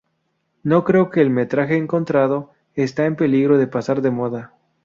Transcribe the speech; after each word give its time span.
No 0.63 0.83
creo 0.83 1.11
que 1.11 1.21
el 1.21 1.29
metraje 1.29 1.77
encontrado 1.77 2.49
está 2.73 3.05
en 3.05 3.15
peligro 3.15 3.59
de 3.59 3.67
pasar 3.67 4.01
de 4.01 4.09
moda. 4.09 4.51